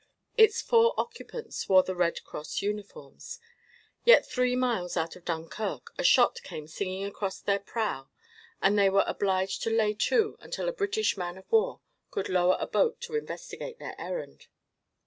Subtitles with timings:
[0.35, 3.39] Its four occupants wore the Red Cross uniforms.
[4.03, 8.09] Yet three miles out of Dunkirk a shot came singing across their prow
[8.63, 12.57] and they were obliged to lay to until a British man of war could lower
[12.59, 14.47] a boat to investigate their errand.